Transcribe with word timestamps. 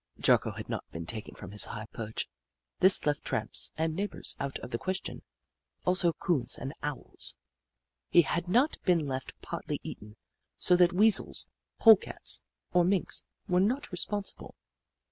Jocko 0.19 0.49
had 0.53 0.67
not 0.67 0.83
been 0.89 1.05
taken 1.05 1.35
from 1.35 1.51
his 1.51 1.65
high 1.65 1.85
perch— 1.93 2.27
this 2.79 3.05
left 3.05 3.23
tramps 3.23 3.69
and 3.77 3.93
neighbours 3.95 4.35
out 4.39 4.57
of 4.61 4.71
the 4.71 4.79
question, 4.79 5.21
also 5.85 6.11
Coons 6.11 6.57
and 6.57 6.73
Owls. 6.81 7.35
He 8.09 8.23
had 8.23 8.47
not 8.47 8.81
been 8.81 9.05
left 9.05 9.39
partly 9.43 9.79
eaten, 9.83 10.15
so 10.57 10.75
that 10.75 10.91
Weasels, 10.91 11.45
Pole 11.77 11.97
Cats, 11.97 12.43
or 12.73 12.83
Minks 12.83 13.25
were 13.47 13.59
not 13.59 13.91
responsible. 13.91 14.55